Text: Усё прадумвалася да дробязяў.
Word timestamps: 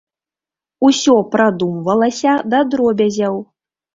Усё 0.87 1.13
прадумвалася 1.35 2.33
да 2.53 2.63
дробязяў. 2.73 3.35